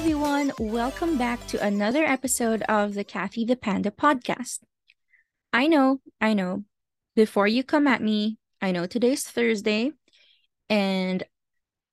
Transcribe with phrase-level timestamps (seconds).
[0.00, 0.50] everyone.
[0.58, 4.60] Welcome back to another episode of the Kathy the Panda podcast.
[5.52, 6.64] I know, I know.
[7.14, 9.92] Before you come at me, I know today's Thursday,
[10.70, 11.22] and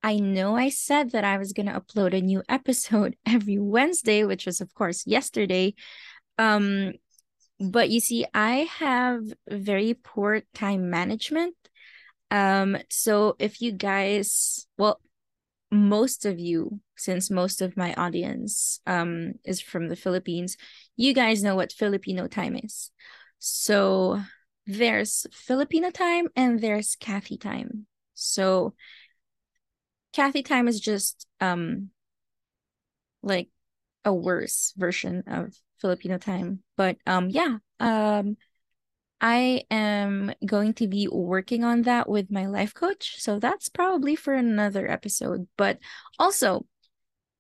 [0.01, 4.23] I know I said that I was going to upload a new episode every Wednesday,
[4.23, 5.73] which was, of course, yesterday.
[6.37, 6.93] Um,
[7.59, 9.19] but you see, I have
[9.49, 11.55] very poor time management.
[12.31, 15.01] Um, so if you guys, well,
[15.71, 20.57] most of you, since most of my audience um is from the Philippines,
[20.95, 22.91] you guys know what Filipino time is.
[23.39, 24.21] So
[24.65, 27.87] there's Filipino time and there's Kathy time.
[28.13, 28.73] So
[30.13, 31.89] Kathy time is just um
[33.21, 33.49] like
[34.05, 36.63] a worse version of Filipino time.
[36.75, 38.37] But um yeah, um
[39.19, 43.15] I am going to be working on that with my life coach.
[43.19, 45.47] So that's probably for another episode.
[45.57, 45.79] But
[46.19, 46.65] also,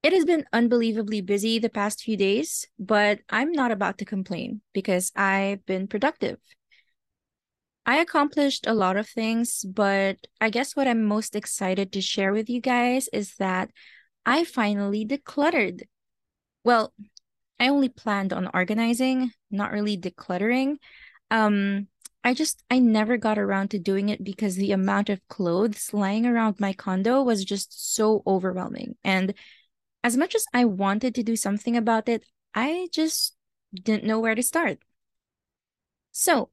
[0.03, 4.61] it has been unbelievably busy the past few days, but I'm not about to complain
[4.73, 6.37] because I've been productive.
[7.85, 12.33] I accomplished a lot of things, but I guess what I'm most excited to share
[12.33, 13.71] with you guys is that
[14.25, 15.83] I finally decluttered.
[16.63, 16.93] Well,
[17.59, 20.77] I only planned on organizing, not really decluttering.
[21.31, 21.87] Um,
[22.23, 26.25] I just I never got around to doing it because the amount of clothes lying
[26.25, 28.95] around my condo was just so overwhelming.
[29.03, 29.33] And
[30.03, 33.35] as much as I wanted to do something about it, I just
[33.73, 34.79] didn't know where to start.
[36.11, 36.49] So,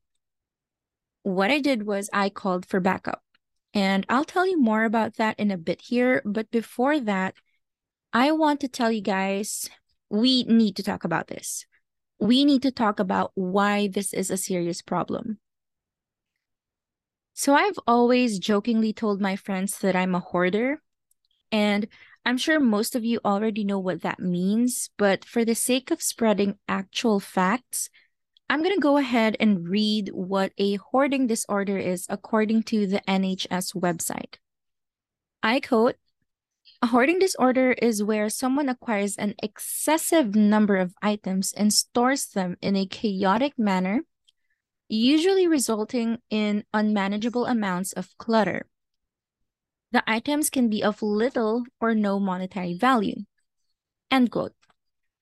[1.22, 3.22] what I did was I called for backup.
[3.72, 6.22] And I'll tell you more about that in a bit here.
[6.24, 7.34] But before that,
[8.12, 9.68] I want to tell you guys
[10.08, 11.66] we need to talk about this.
[12.24, 15.40] We need to talk about why this is a serious problem.
[17.34, 20.80] So, I've always jokingly told my friends that I'm a hoarder.
[21.52, 21.86] And
[22.24, 24.88] I'm sure most of you already know what that means.
[24.96, 27.90] But for the sake of spreading actual facts,
[28.48, 33.02] I'm going to go ahead and read what a hoarding disorder is according to the
[33.06, 34.36] NHS website.
[35.42, 35.96] I quote
[36.84, 42.58] A hoarding disorder is where someone acquires an excessive number of items and stores them
[42.60, 44.02] in a chaotic manner,
[44.86, 48.66] usually resulting in unmanageable amounts of clutter.
[49.92, 53.24] The items can be of little or no monetary value.
[54.10, 54.52] End quote.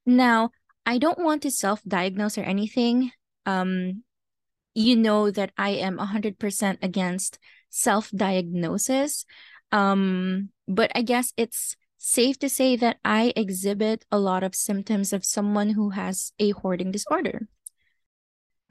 [0.04, 0.50] Now,
[0.84, 3.12] I don't want to self diagnose or anything.
[3.46, 4.02] Um,
[4.74, 7.38] you know that I am 100% against
[7.70, 9.24] self diagnosis.
[9.72, 15.12] Um, but I guess it's safe to say that I exhibit a lot of symptoms
[15.12, 17.48] of someone who has a hoarding disorder.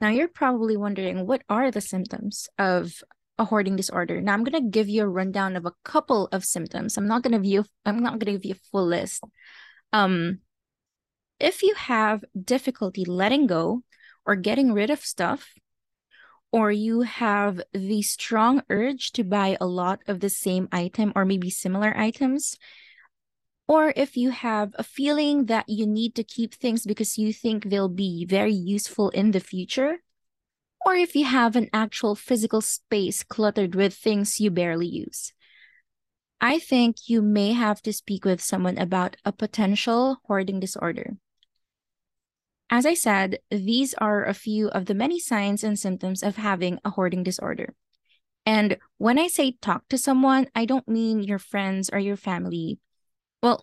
[0.00, 3.02] Now, you're probably wondering what are the symptoms of
[3.38, 4.20] a hoarding disorder?
[4.20, 6.96] Now, I'm going to give you a rundown of a couple of symptoms.
[6.96, 9.22] I'm not going to view I'm not going to give you a full list.
[9.92, 10.40] Um,
[11.38, 13.82] if you have difficulty letting go
[14.24, 15.52] or getting rid of stuff,
[16.52, 21.24] or you have the strong urge to buy a lot of the same item or
[21.24, 22.58] maybe similar items,
[23.66, 27.64] or if you have a feeling that you need to keep things because you think
[27.64, 30.02] they'll be very useful in the future,
[30.84, 35.32] or if you have an actual physical space cluttered with things you barely use.
[36.40, 41.16] I think you may have to speak with someone about a potential hoarding disorder.
[42.72, 46.78] As I said, these are a few of the many signs and symptoms of having
[46.86, 47.74] a hoarding disorder.
[48.46, 52.78] And when I say talk to someone, I don't mean your friends or your family.
[53.42, 53.62] Well,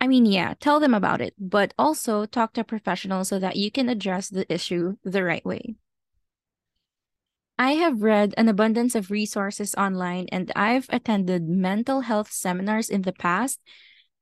[0.00, 3.56] I mean, yeah, tell them about it, but also talk to a professional so that
[3.56, 5.74] you can address the issue the right way.
[7.58, 13.02] I have read an abundance of resources online and I've attended mental health seminars in
[13.02, 13.58] the past.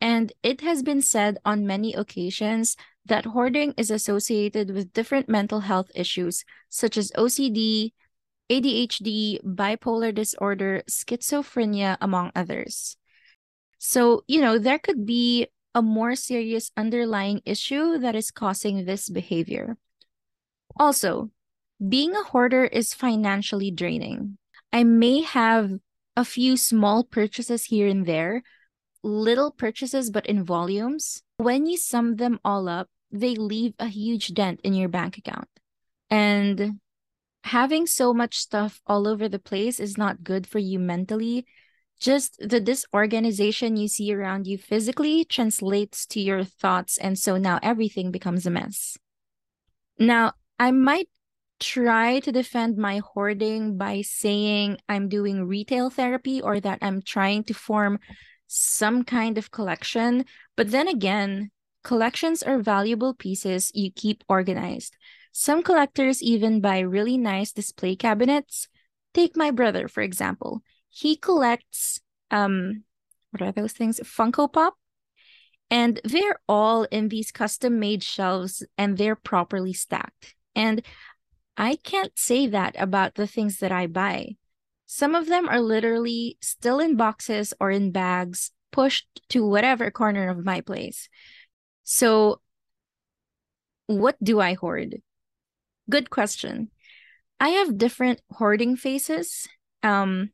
[0.00, 5.61] And it has been said on many occasions that hoarding is associated with different mental
[5.61, 7.93] health issues such as OCD,
[8.50, 12.97] ADHD, bipolar disorder, schizophrenia, among others.
[13.79, 19.08] So, you know, there could be a more serious underlying issue that is causing this
[19.08, 19.76] behavior.
[20.76, 21.31] Also,
[21.88, 24.37] being a hoarder is financially draining.
[24.73, 25.70] I may have
[26.17, 28.43] a few small purchases here and there,
[29.03, 31.23] little purchases, but in volumes.
[31.40, 35.48] When you sum them all up, they leave a huge dent in your bank account.
[36.10, 36.81] And
[37.44, 41.46] having so much stuff all over the place is not good for you mentally.
[41.98, 46.98] Just the disorganization you see around you physically translates to your thoughts.
[46.98, 48.98] And so now everything becomes a mess.
[49.98, 51.08] Now, I might
[51.58, 57.44] try to defend my hoarding by saying I'm doing retail therapy or that I'm trying
[57.44, 57.98] to form
[58.52, 60.25] some kind of collection.
[60.56, 61.52] But then again,
[61.85, 64.97] collections are valuable pieces you keep organized.
[65.31, 68.67] Some collectors even buy really nice display cabinets.
[69.14, 70.62] Take my brother, for example.
[70.88, 72.00] He collects
[72.32, 72.82] um
[73.31, 74.00] what are those things?
[74.00, 74.75] Funko Pop.
[75.70, 80.35] And they're all in these custom made shelves and they're properly stacked.
[80.56, 80.82] And
[81.56, 84.35] I can't say that about the things that I buy.
[84.92, 90.28] Some of them are literally still in boxes or in bags, pushed to whatever corner
[90.28, 91.08] of my place.
[91.84, 92.40] So,
[93.87, 95.00] what do I hoard?
[95.88, 96.72] Good question.
[97.38, 99.46] I have different hoarding phases.
[99.84, 100.31] Um,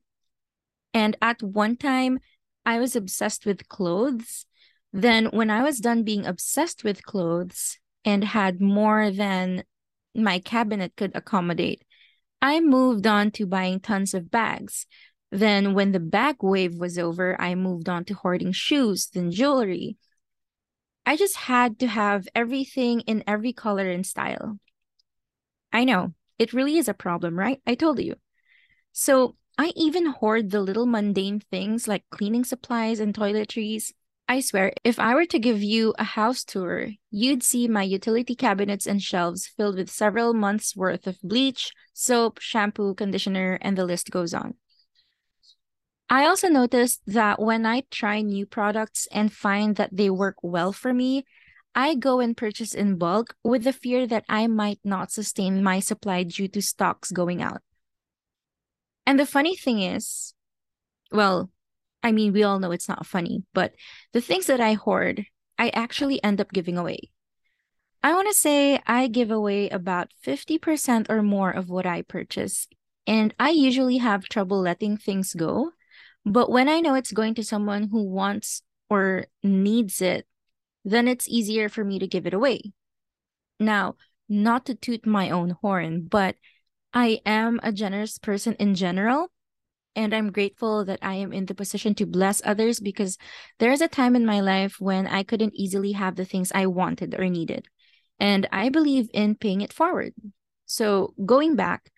[0.94, 2.18] and at one time,
[2.64, 4.46] I was obsessed with clothes.
[4.90, 7.76] Then, when I was done being obsessed with clothes
[8.06, 9.64] and had more than
[10.14, 11.82] my cabinet could accommodate,
[12.40, 14.86] I moved on to buying tons of bags.
[15.30, 19.96] Then, when the bag wave was over, I moved on to hoarding shoes, then jewelry.
[21.04, 24.58] I just had to have everything in every color and style.
[25.72, 27.60] I know, it really is a problem, right?
[27.66, 28.16] I told you.
[28.92, 33.92] So, I even hoard the little mundane things like cleaning supplies and toiletries.
[34.28, 38.34] I swear, if I were to give you a house tour, you'd see my utility
[38.34, 43.84] cabinets and shelves filled with several months' worth of bleach, soap, shampoo, conditioner, and the
[43.84, 44.54] list goes on.
[46.10, 50.72] I also noticed that when I try new products and find that they work well
[50.72, 51.24] for me,
[51.74, 55.78] I go and purchase in bulk with the fear that I might not sustain my
[55.78, 57.60] supply due to stocks going out.
[59.04, 60.34] And the funny thing is,
[61.12, 61.50] well,
[62.06, 63.74] I mean, we all know it's not funny, but
[64.12, 65.26] the things that I hoard,
[65.58, 67.10] I actually end up giving away.
[68.00, 72.68] I want to say I give away about 50% or more of what I purchase.
[73.08, 75.72] And I usually have trouble letting things go.
[76.24, 80.28] But when I know it's going to someone who wants or needs it,
[80.84, 82.72] then it's easier for me to give it away.
[83.58, 83.96] Now,
[84.28, 86.36] not to toot my own horn, but
[86.94, 89.32] I am a generous person in general.
[89.96, 93.16] And I'm grateful that I am in the position to bless others because
[93.58, 97.18] there's a time in my life when I couldn't easily have the things I wanted
[97.18, 97.66] or needed.
[98.20, 100.12] And I believe in paying it forward.
[100.66, 101.90] So going back,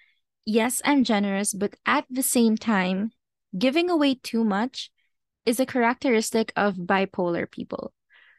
[0.45, 3.11] yes, I'm generous, but at the same time,
[3.57, 4.91] giving away too much
[5.45, 7.93] is a characteristic of bipolar people.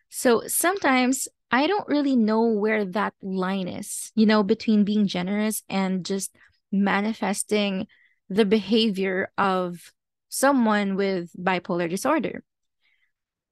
[0.10, 5.64] So sometimes I don't really know where that line is, you know, between being generous
[5.68, 6.36] and just
[6.72, 7.88] manifesting
[8.30, 9.92] the behavior of
[10.30, 12.44] someone with bipolar disorder.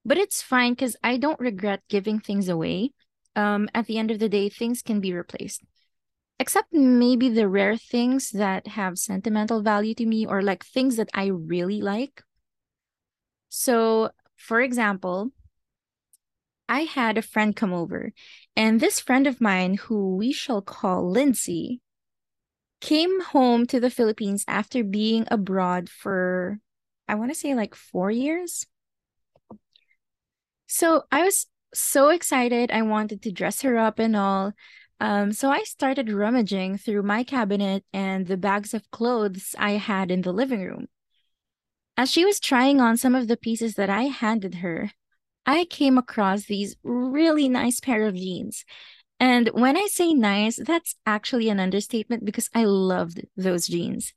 [0.04, 2.92] But it's fine because I don't regret giving things away.
[3.36, 5.62] Um, at the end of the day, things can be replaced,
[6.40, 11.10] except maybe the rare things that have sentimental value to me or like things that
[11.12, 12.22] I really like.
[13.48, 15.30] So, for example,
[16.68, 18.12] I had a friend come over,
[18.54, 21.80] and this friend of mine, who we shall call Lindsay,
[22.80, 26.58] came home to the Philippines after being abroad for,
[27.08, 28.66] I want to say like four years.
[30.66, 32.70] So I was so excited.
[32.70, 34.52] I wanted to dress her up and all.
[35.00, 40.10] Um, so I started rummaging through my cabinet and the bags of clothes I had
[40.10, 40.88] in the living room.
[41.96, 44.92] As she was trying on some of the pieces that I handed her,
[45.46, 48.64] I came across these really nice pair of jeans
[49.20, 54.12] and when I say nice, that's actually an understatement because I loved those jeans.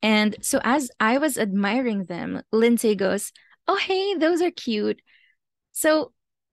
[0.00, 3.32] And so as I was admiring them, Lindsay goes,
[3.66, 5.00] Oh, hey, those are cute.
[5.72, 6.12] So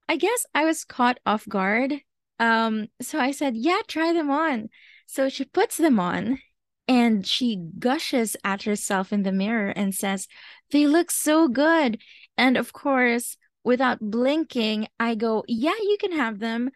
[0.10, 1.94] I guess I was caught off guard.
[2.40, 4.70] Um, so I said, Yeah, try them on.
[5.06, 6.40] So she puts them on
[6.88, 10.28] and she gushes at herself in the mirror and says,
[10.72, 12.02] They look so good.
[12.38, 16.72] And of course, without blinking, I go, Yeah, you can have them.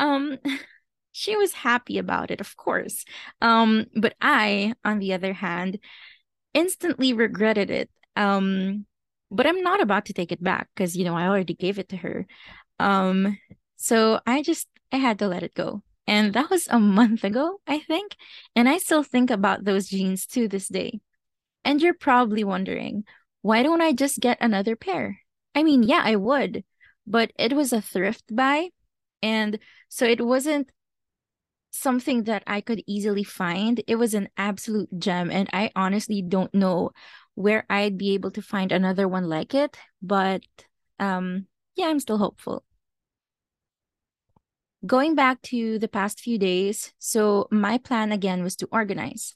[0.00, 0.38] Um,
[1.12, 3.04] she was happy about it, of course.
[3.40, 5.78] Um, but I, on the other hand,
[6.54, 7.90] instantly regretted it.
[8.16, 8.86] Um,
[9.30, 11.90] but I'm not about to take it back because you know I already gave it
[11.90, 12.26] to her.
[12.80, 13.38] Um,
[13.76, 15.82] so I just I had to let it go.
[16.06, 18.16] And that was a month ago, I think.
[18.56, 21.00] And I still think about those jeans to this day.
[21.64, 23.04] And you're probably wondering,
[23.42, 25.20] why don't I just get another pair?
[25.54, 26.64] I mean, yeah, I would,
[27.06, 28.70] but it was a thrift buy.
[29.22, 29.58] And
[29.88, 30.70] so it wasn't
[31.72, 33.82] something that I could easily find.
[33.86, 35.30] It was an absolute gem.
[35.30, 36.90] And I honestly don't know
[37.34, 39.76] where I'd be able to find another one like it.
[40.02, 40.42] But
[40.98, 41.46] um,
[41.76, 42.64] yeah, I'm still hopeful.
[44.86, 49.34] Going back to the past few days, so my plan again was to organize,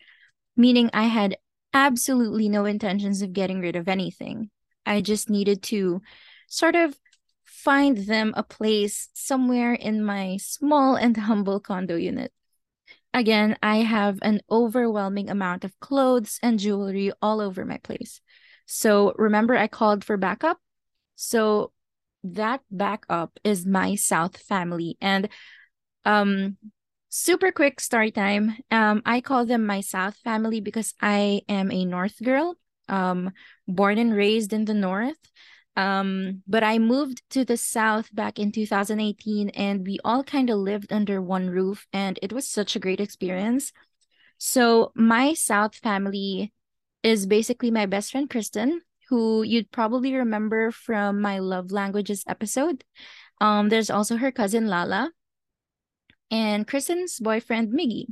[0.57, 1.37] meaning I had
[1.75, 4.51] absolutely no intentions of getting rid of anything.
[4.87, 6.01] I just needed to
[6.49, 6.99] sort of
[7.65, 12.33] find them a place somewhere in my small and humble condo unit.
[13.15, 18.21] Again, I have an overwhelming amount of clothes and jewelry all over my place.
[18.67, 20.59] So remember, I called for backup.
[21.15, 21.73] So
[22.25, 24.97] that backup is my South family.
[25.01, 25.29] And
[26.05, 26.57] um
[27.09, 28.57] super quick story time.
[28.73, 32.57] Um, I call them my South family because I am a North girl,
[32.89, 33.31] um,
[33.69, 35.23] born and raised in the North.
[35.77, 40.59] Um, but I moved to the South back in 2018 and we all kind of
[40.59, 43.73] lived under one roof and it was such a great experience.
[44.39, 46.53] So my South family
[47.03, 52.85] is basically my best friend Kristen, who you'd probably remember from my love languages episode.
[53.41, 55.11] Um, there's also her cousin Lala
[56.31, 58.07] and Kristen's boyfriend Miggy.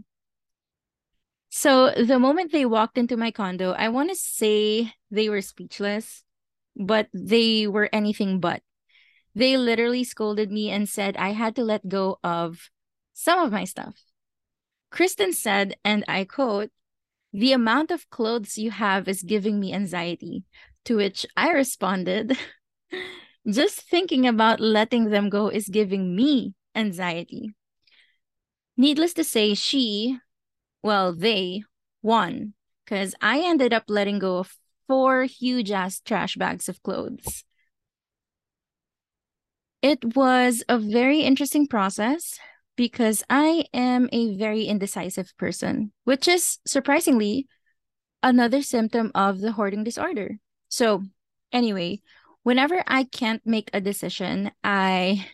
[1.48, 6.24] So the moment they walked into my condo, I want to say they were speechless,
[6.76, 8.62] but they were anything but.
[9.34, 12.70] They literally scolded me and said I had to let go of
[13.14, 13.96] some of my stuff.
[14.90, 16.70] Kristen said, and I quote,
[17.32, 20.44] the amount of clothes you have is giving me anxiety.
[20.86, 22.36] To which I responded,
[23.48, 27.54] just thinking about letting them go is giving me anxiety.
[28.76, 30.18] Needless to say, she,
[30.82, 31.62] well, they
[32.02, 37.44] won because I ended up letting go of four huge ass trash bags of clothes.
[39.82, 42.38] It was a very interesting process
[42.76, 47.48] because I am a very indecisive person, which is surprisingly
[48.22, 50.38] another symptom of the hoarding disorder.
[50.68, 51.02] So,
[51.52, 52.00] anyway,
[52.42, 55.26] whenever I can't make a decision, I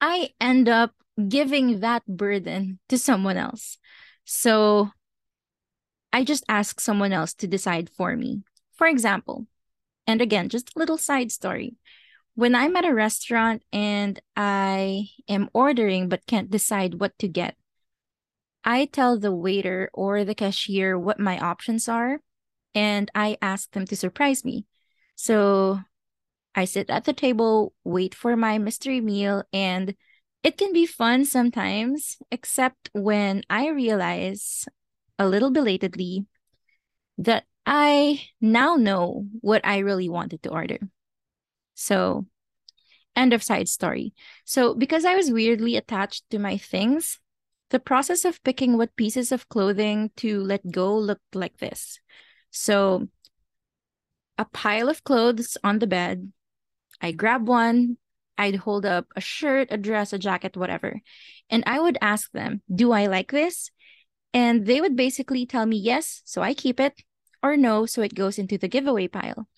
[0.00, 0.92] I end up
[1.28, 3.78] giving that burden to someone else.
[4.24, 4.90] So
[6.12, 8.42] I just ask someone else to decide for me.
[8.74, 9.46] For example,
[10.06, 11.76] and again, just a little side story.
[12.34, 17.56] When I'm at a restaurant and I am ordering but can't decide what to get,
[18.64, 22.20] I tell the waiter or the cashier what my options are
[22.74, 24.66] and I ask them to surprise me.
[25.16, 25.80] So
[26.54, 29.94] I sit at the table, wait for my mystery meal, and
[30.42, 34.66] it can be fun sometimes, except when I realize
[35.18, 36.26] a little belatedly
[37.18, 40.78] that I now know what I really wanted to order.
[41.74, 42.26] So,
[43.14, 44.14] end of side story.
[44.44, 47.18] So, because I was weirdly attached to my things,
[47.70, 52.00] the process of picking what pieces of clothing to let go looked like this.
[52.50, 53.08] So,
[54.38, 56.32] a pile of clothes on the bed.
[57.00, 57.98] I grab one.
[58.38, 61.00] I'd hold up a shirt, a dress, a jacket, whatever.
[61.50, 63.70] And I would ask them, Do I like this?
[64.32, 67.02] And they would basically tell me yes, so I keep it,
[67.42, 69.48] or no, so it goes into the giveaway pile.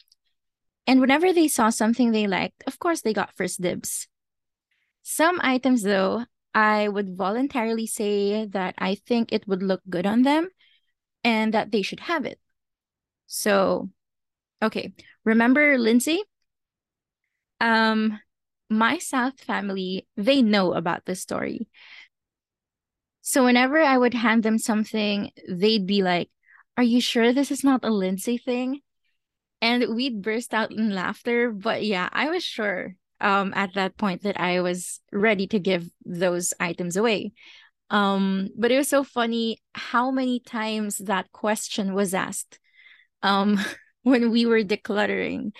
[0.86, 4.08] And whenever they saw something they liked, of course, they got first dibs.
[5.02, 6.24] Some items, though,
[6.54, 10.48] I would voluntarily say that I think it would look good on them
[11.22, 12.40] and that they should have it.
[13.26, 13.90] So,
[14.62, 14.92] okay,
[15.24, 16.22] remember Lindsay?
[17.60, 18.18] Um,
[18.68, 21.68] my South family, they know about this story.
[23.30, 26.30] So whenever I would hand them something, they'd be like,
[26.76, 28.80] Are you sure this is not a Lindsay thing?
[29.62, 34.22] and we'd burst out in laughter but yeah i was sure um at that point
[34.22, 37.32] that i was ready to give those items away.
[37.90, 42.58] Um but it was so funny how many times that question was asked
[43.22, 43.58] um
[44.02, 45.52] when we were decluttering.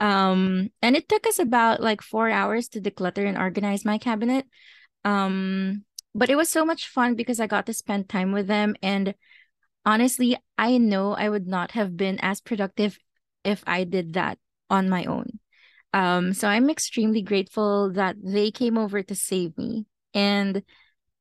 [0.00, 4.44] Um and it took us about like 4 hours to declutter and organize my cabinet.
[5.04, 5.84] Um
[6.18, 9.14] but it was so much fun because i got to spend time with them and
[9.84, 12.98] honestly i know i would not have been as productive
[13.46, 15.38] if I did that on my own.
[15.94, 19.86] Um, so I'm extremely grateful that they came over to save me.
[20.12, 20.62] And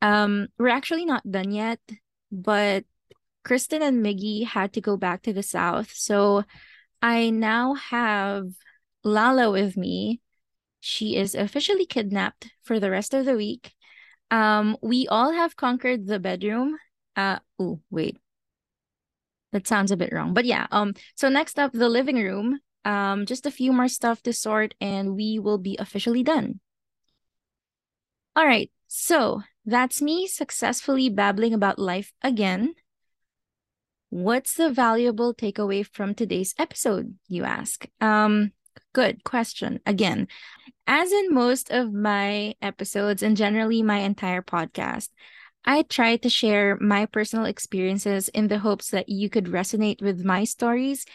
[0.01, 1.79] um, we're actually not done yet,
[2.31, 2.83] but
[3.43, 5.91] Kristen and Miggy had to go back to the South.
[5.93, 6.43] So
[7.01, 8.47] I now have
[9.03, 10.21] Lala with me.
[10.79, 13.74] She is officially kidnapped for the rest of the week.
[14.31, 16.77] Um, we all have conquered the bedroom.
[17.15, 18.17] Uh, oh, wait.
[19.51, 22.59] That sounds a bit wrong but yeah um so next up the living room.
[22.83, 26.59] Um just a few more stuff to sort and we will be officially done.
[28.35, 32.75] All right so that's me successfully babbling about life again.
[34.09, 37.87] What's the valuable takeaway from today's episode you ask?
[38.01, 38.51] Um
[38.95, 40.27] good question again
[40.87, 45.09] as in most of my episodes and generally my entire podcast
[45.65, 50.23] I try to share my personal experiences in the hopes that you could resonate with
[50.23, 51.05] my stories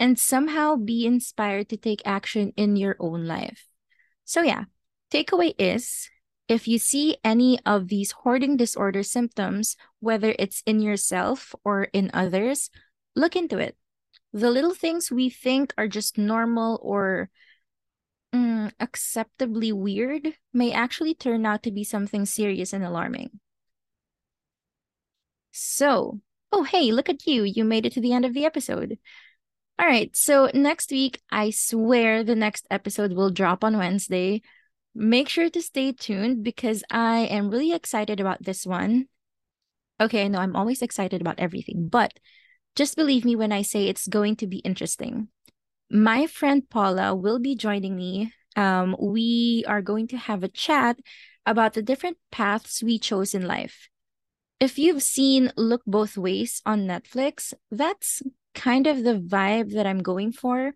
[0.00, 3.68] and somehow be inspired to take action in your own life.
[4.24, 4.64] So, yeah,
[5.12, 6.10] takeaway is
[6.48, 12.10] if you see any of these hoarding disorder symptoms, whether it's in yourself or in
[12.12, 12.70] others,
[13.14, 13.76] look into it.
[14.32, 17.30] The little things we think are just normal or
[18.32, 23.40] mm, acceptably weird may actually turn out to be something serious and alarming.
[25.52, 26.20] So,
[26.52, 27.42] oh, hey, look at you.
[27.42, 28.98] You made it to the end of the episode.
[29.78, 30.14] All right.
[30.16, 34.42] So, next week, I swear the next episode will drop on Wednesday.
[34.94, 39.06] Make sure to stay tuned because I am really excited about this one.
[40.00, 42.12] Okay, no, I'm always excited about everything, but
[42.76, 45.28] just believe me when I say it's going to be interesting.
[45.90, 48.32] My friend Paula will be joining me.
[48.56, 50.98] Um, we are going to have a chat
[51.46, 53.88] about the different paths we chose in life.
[54.60, 58.22] If you've seen Look Both Ways on Netflix, that's
[58.54, 60.74] kind of the vibe that I'm going for.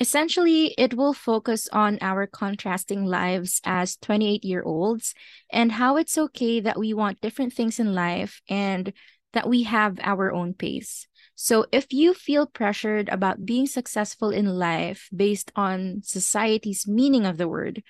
[0.00, 5.14] Essentially, it will focus on our contrasting lives as 28 year olds
[5.50, 8.92] and how it's okay that we want different things in life and
[9.34, 11.06] that we have our own pace.
[11.36, 17.36] So, if you feel pressured about being successful in life based on society's meaning of
[17.36, 17.82] the word,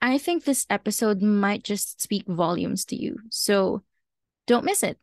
[0.00, 3.18] I think this episode might just speak volumes to you.
[3.30, 3.82] So,
[4.46, 4.98] don't miss it.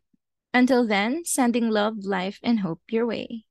[0.52, 3.44] Until then, sending love, life, and hope your way.